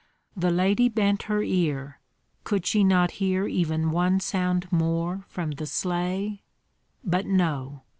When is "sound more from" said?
4.19-5.51